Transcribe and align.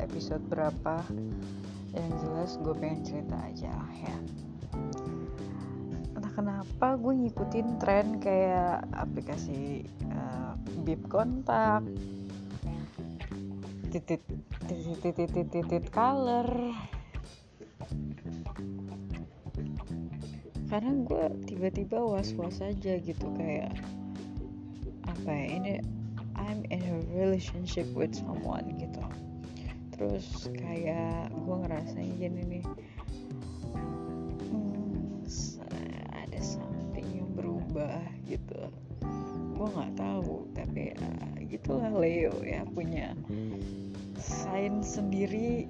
episode 0.00 0.40
berapa. 0.48 1.04
Yang 1.92 2.10
jelas 2.24 2.50
gue 2.64 2.74
pengen 2.80 3.00
cerita 3.04 3.36
aja 3.36 3.72
ya. 3.76 4.16
Entah 6.16 6.32
kenapa 6.32 6.96
gue 6.96 7.14
ngikutin 7.20 7.68
tren 7.76 8.16
kayak 8.16 8.88
aplikasi 8.96 9.84
uh, 10.08 10.56
bip 10.86 11.04
kontak 11.12 11.84
titit 13.90 14.22
titit 14.64 15.14
titit, 15.18 15.48
titit 15.50 15.84
color. 15.92 16.46
Karena 20.70 20.92
gue 21.04 21.24
tiba-tiba 21.44 21.98
was-was 21.98 22.62
aja 22.62 22.96
gitu 23.02 23.26
kayak 23.34 23.74
apa 25.04 25.28
ya 25.28 25.46
ini 25.58 25.72
I'm 26.40 26.64
in 26.72 26.80
a 26.80 26.96
relationship 27.12 27.84
with 27.92 28.16
someone 28.16 28.64
gitu. 28.80 29.04
Terus 29.92 30.48
kayak 30.56 31.28
gue 31.28 31.56
ngerasain 31.60 32.16
gini 32.16 32.42
nih. 32.56 32.64
Hmm, 34.48 35.20
ada 36.16 36.40
something 36.40 37.04
yang 37.12 37.30
berubah 37.36 38.00
gitu. 38.24 38.72
Gue 39.52 39.68
nggak 39.68 40.00
tahu 40.00 40.48
tapi 40.56 40.96
uh, 40.96 41.36
gitulah 41.44 41.92
Leo 41.92 42.32
ya 42.40 42.64
punya 42.64 43.12
sign 44.16 44.80
sendiri 44.80 45.68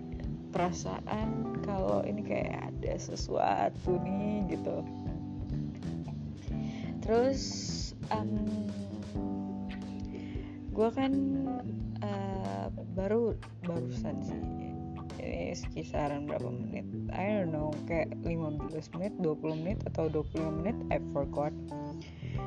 perasaan 0.55 1.59
kalau 1.67 2.03
ini 2.07 2.23
kayak 2.23 2.71
ada 2.71 2.95
sesuatu 2.99 3.99
nih 4.07 4.55
gitu. 4.55 4.87
Terus 7.03 7.43
um, 8.15 8.71
gue 10.81 10.89
kan 10.97 11.13
uh, 12.01 12.73
baru 12.97 13.37
barusan 13.69 14.17
sih 14.25 14.41
ini 15.21 15.53
sekisaran 15.53 16.25
berapa 16.25 16.49
menit? 16.49 16.89
I 17.13 17.45
don't 17.45 17.53
know 17.53 17.69
kayak 17.85 18.17
15 18.25 18.97
menit 18.97 19.13
20 19.21 19.61
menit 19.61 19.79
atau 19.93 20.09
25 20.09 20.65
menit 20.65 20.77
I 20.89 20.97
forgot. 21.13 21.53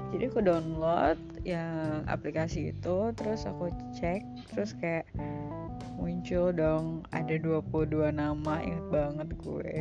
Jadi 0.09 0.34
aku 0.34 0.42
download 0.42 1.22
yang 1.45 2.09
aplikasi 2.09 2.73
itu 2.73 3.14
terus 3.14 3.45
aku 3.45 3.70
cek 3.94 4.26
terus 4.50 4.73
kayak 4.81 5.06
muncul 6.02 6.50
dong 6.50 7.06
ada 7.14 7.38
22 7.38 8.09
nama 8.09 8.56
inget 8.66 8.88
banget 8.89 9.30
gue. 9.38 9.73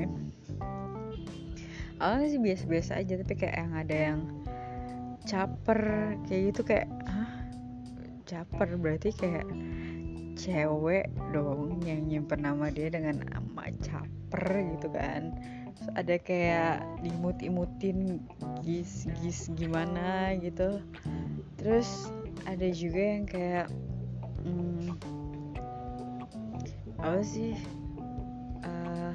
Awalnya 2.04 2.28
sih 2.28 2.40
biasa-biasa 2.42 3.00
aja 3.00 3.16
tapi 3.16 3.34
kayak 3.38 3.56
yang 3.56 3.72
ada 3.72 3.96
yang 3.96 4.20
caper 5.22 5.80
kayak 6.26 6.52
gitu 6.52 6.60
kayak 6.66 6.90
ah 7.06 7.21
caper. 8.32 8.80
Berarti 8.80 9.12
kayak 9.12 9.44
cewek 10.32 11.12
dong 11.36 11.84
yang 11.84 12.08
nyimpen 12.08 12.40
nama 12.40 12.72
dia 12.72 12.88
dengan 12.88 13.20
nama 13.28 13.68
caper 13.84 14.44
gitu 14.76 14.88
kan. 14.88 15.36
Terus 15.76 15.88
ada 15.92 16.16
kayak 16.16 16.76
dimut-imutin 17.04 18.24
gis-gis 18.64 19.52
gimana 19.52 20.32
gitu. 20.40 20.80
Terus 21.60 22.08
ada 22.48 22.66
juga 22.72 23.00
yang 23.00 23.24
kayak 23.28 23.66
hmm, 24.48 24.96
apa 26.96 27.20
sih? 27.20 27.52
Uh, 28.64 29.12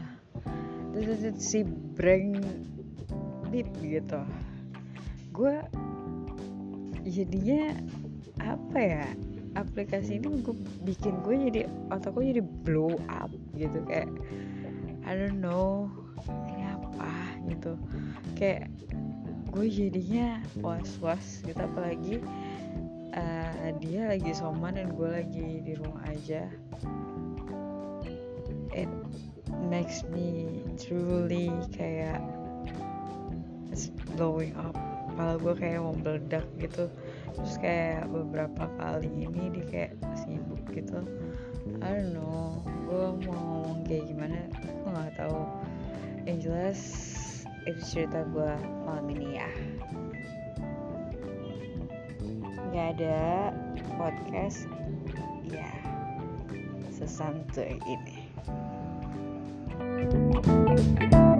si 1.41 1.65
breng 1.97 2.37
bit 3.49 3.69
gitu. 3.81 4.21
Gue 5.33 5.55
jadinya 7.07 7.71
apa 8.41 8.77
ya 8.79 9.05
aplikasi 9.57 10.21
ini 10.21 10.45
gue 10.45 10.55
bikin 10.85 11.17
gue 11.25 11.35
jadi 11.49 11.61
otak 11.89 12.13
gue 12.13 12.37
jadi 12.37 12.43
blow 12.65 12.93
up 13.09 13.33
gitu 13.57 13.81
kayak 13.89 14.09
I 15.07 15.15
don't 15.15 15.39
know 15.39 15.89
ini 16.27 16.63
apa 16.67 17.11
gitu. 17.47 17.71
Kayak 18.35 18.69
gue 19.55 19.65
jadinya 19.71 20.43
was 20.61 20.99
was 21.01 21.41
gitu 21.41 21.57
apalagi 21.57 22.19
uh, 23.15 23.71
dia 23.79 24.11
lagi 24.11 24.31
soman 24.35 24.75
dan 24.77 24.93
gue 24.93 25.09
lagi 25.09 25.63
di 25.63 25.73
rumah 25.79 26.03
aja. 26.11 26.45
It 28.75 28.91
makes 29.71 30.05
me 30.11 30.61
truly 30.77 31.49
kayak 31.73 32.21
blowing 34.19 34.53
up. 34.59 34.75
Kepala 35.13 35.33
gue 35.41 35.53
kayak 35.57 35.79
mau 35.81 35.95
meledak 35.97 36.45
gitu 36.61 36.91
terus 37.35 37.55
kayak 37.59 38.07
beberapa 38.07 38.69
kali 38.79 39.09
ini 39.27 39.51
dia 39.51 39.65
kayak 39.67 39.93
sibuk 40.15 40.61
gitu. 40.71 41.03
I 41.83 41.89
don't 41.91 42.15
know 42.15 42.63
gue 42.87 43.27
mau 43.27 43.35
ngomong 43.35 43.83
kayak 43.83 44.07
gimana 44.07 44.39
gue 44.63 44.89
nggak 44.91 45.15
tahu. 45.19 45.41
Yang 46.23 46.37
jelas 46.47 46.79
itu 47.67 47.81
cerita 47.83 48.23
gue 48.31 48.51
malam 48.87 49.07
ini 49.11 49.39
ya. 49.39 49.49
Nggak 52.71 52.87
ada 52.99 53.19
podcast 53.99 54.67
ya 55.47 55.71
sesantuy 56.93 57.79
ini. 57.85 58.17
thank 59.77 61.13
you 61.13 61.36